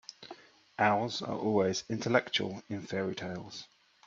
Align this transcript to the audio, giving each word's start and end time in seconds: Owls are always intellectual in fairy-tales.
Owls 0.79 1.21
are 1.21 1.37
always 1.37 1.83
intellectual 1.87 2.63
in 2.69 2.81
fairy-tales. 2.81 3.67